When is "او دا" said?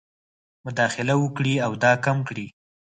1.65-1.93